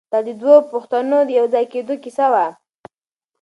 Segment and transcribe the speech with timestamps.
[0.13, 2.47] دا د دوو پښتنو د یو ځای کېدو کیسه وه.